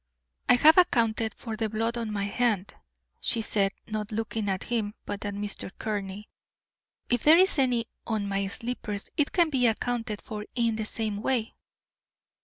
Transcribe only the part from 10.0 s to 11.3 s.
for in the same